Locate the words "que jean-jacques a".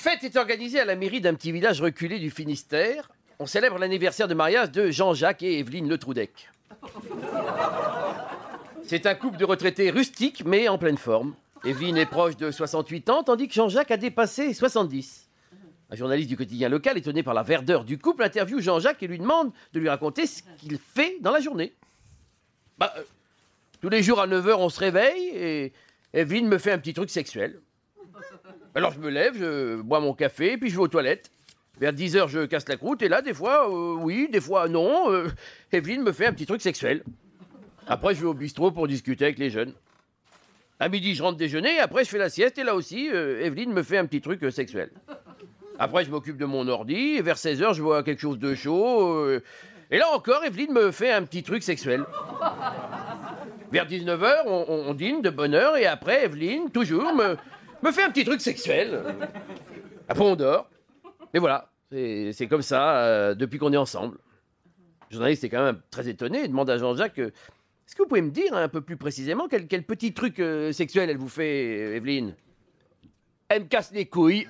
13.46-13.98